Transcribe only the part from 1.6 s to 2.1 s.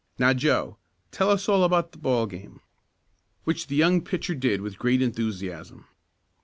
about the